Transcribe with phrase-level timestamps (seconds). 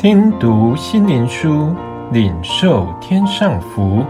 [0.00, 1.76] 听读心灵书，
[2.10, 4.02] 领受天上福。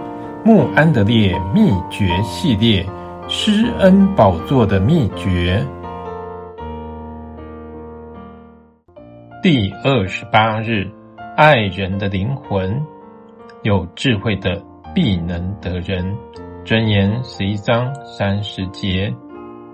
[0.44, 2.86] 穆安德烈秘诀系列，
[3.26, 5.66] 施恩宝座的秘诀，
[9.42, 10.88] 第二十八日，
[11.36, 12.80] 爱人的灵魂，
[13.64, 14.62] 有智慧的
[14.94, 16.16] 必能得人。
[16.64, 19.12] 箴言十一章三十节，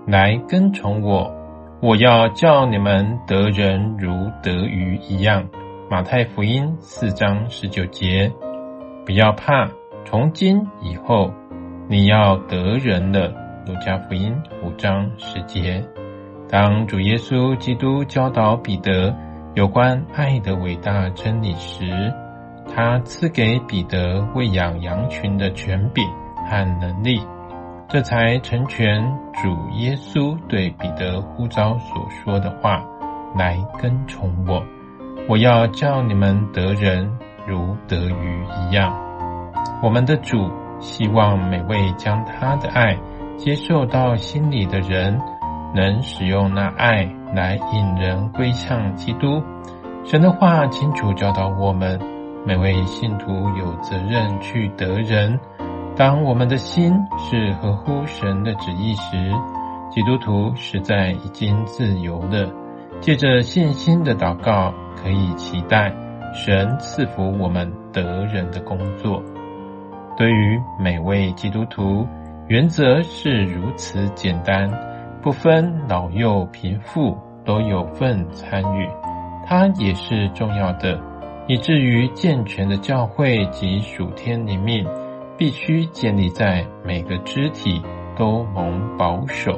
[0.07, 1.31] 来跟从我，
[1.79, 4.09] 我要叫你们得人如
[4.41, 5.47] 得鱼一样。
[5.89, 8.29] 马太福音四章十九节，
[9.05, 9.69] 不要怕，
[10.03, 11.31] 从今以后
[11.87, 13.29] 你要得人了。
[13.65, 15.81] 路加福音五章十节，
[16.49, 19.15] 当主耶稣基督教导彼得
[19.55, 22.13] 有关爱的伟大真理时，
[22.75, 26.05] 他赐给彼得喂养羊群的权柄
[26.49, 27.21] 和能力，
[27.87, 29.01] 这才成全
[29.41, 32.83] 主耶稣对彼得呼召所说的话
[33.39, 34.61] ：“来跟从我。”
[35.29, 37.11] 我要叫你们得人
[37.45, 38.97] 如得鱼一样。
[39.83, 42.97] 我们的主希望每位将他的爱
[43.37, 45.19] 接受到心里的人，
[45.75, 47.03] 能使用那爱
[47.35, 49.43] 来引人归向基督。
[50.05, 51.99] 神的话清楚教导我们，
[52.45, 55.37] 每位信徒有责任去得人。
[55.97, 59.33] 当我们的心是合乎神的旨意时，
[59.89, 62.49] 基督徒实在已经自由了。
[63.01, 64.73] 借着信心的祷告，
[65.07, 65.89] 可以期待
[66.33, 69.23] 神赐福我们得人的工作。
[70.17, 72.05] 对于每位基督徒，
[72.49, 74.69] 原则是如此简单，
[75.21, 78.89] 不分老幼贫富，都有份参与。
[79.45, 80.99] 它也是重要的，
[81.47, 84.85] 以至于健全的教会及属天灵命，
[85.37, 87.81] 必须建立在每个肢体
[88.17, 89.57] 都蒙保守、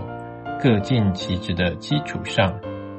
[0.61, 2.53] 各尽其职的基础上。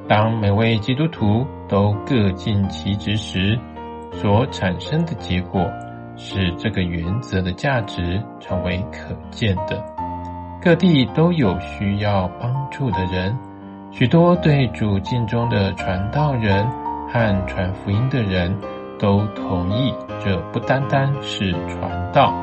[0.09, 3.57] 当每位基督徒都各尽其职时，
[4.11, 5.65] 所产生的结果
[6.17, 9.81] 使这个原则的价值成为可见的。
[10.61, 13.33] 各地都有需要帮助的人，
[13.89, 16.67] 许多对主境中的传道人
[17.07, 18.53] 和传福音的人
[18.99, 22.33] 都同意，这不单单是传道，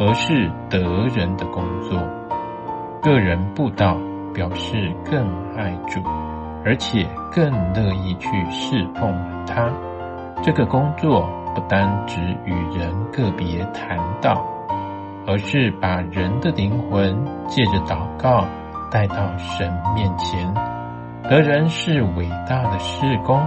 [0.00, 2.02] 而是得人的工作。
[3.00, 3.96] 个人布道
[4.34, 5.24] 表示更
[5.56, 6.02] 爱主。
[6.64, 9.12] 而且更乐意去侍奉
[9.46, 9.70] 他。
[10.42, 14.44] 这个工作不单只与人个别谈到，
[15.26, 18.44] 而是把人的灵魂借着祷告
[18.90, 20.52] 带到神面前。
[21.24, 23.40] 得人是伟大的事工，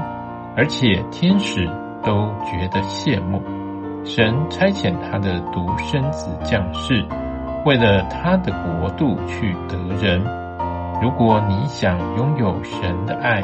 [0.56, 1.68] 而且天使
[2.04, 3.42] 都觉得羡慕。
[4.06, 7.06] 神差遣他的独生子降世，
[7.66, 10.45] 为了他的国度去得人。
[11.02, 13.42] 如果你想拥有神的爱，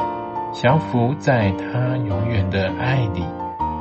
[0.52, 3.24] 降服在他永远的爱里，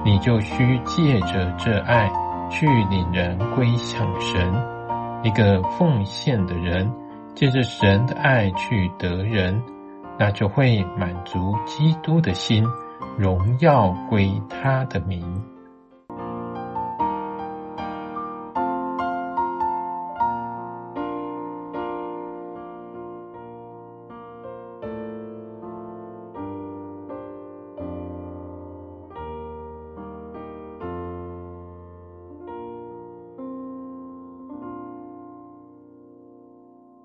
[0.05, 2.11] 你就需借着这爱
[2.49, 4.53] 去领人归向神。
[5.23, 6.91] 一个奉献的人，
[7.33, 9.61] 借着神的爱去得人，
[10.17, 12.65] 那就会满足基督的心，
[13.17, 15.43] 荣耀归他的名。